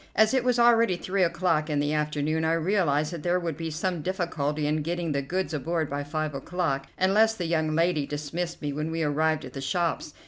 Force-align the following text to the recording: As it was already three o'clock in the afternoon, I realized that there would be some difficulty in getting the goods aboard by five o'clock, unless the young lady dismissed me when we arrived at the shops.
As 0.15 0.33
it 0.33 0.43
was 0.43 0.57
already 0.57 0.95
three 0.97 1.21
o'clock 1.21 1.69
in 1.69 1.79
the 1.79 1.93
afternoon, 1.93 2.43
I 2.43 2.53
realized 2.53 3.13
that 3.13 3.21
there 3.21 3.39
would 3.39 3.55
be 3.55 3.69
some 3.69 4.01
difficulty 4.01 4.65
in 4.65 4.81
getting 4.81 5.11
the 5.11 5.21
goods 5.21 5.53
aboard 5.53 5.91
by 5.91 6.03
five 6.03 6.33
o'clock, 6.33 6.87
unless 6.97 7.35
the 7.35 7.45
young 7.45 7.75
lady 7.75 8.07
dismissed 8.07 8.63
me 8.63 8.73
when 8.73 8.89
we 8.89 9.03
arrived 9.03 9.45
at 9.45 9.53
the 9.53 9.61
shops. 9.61 10.13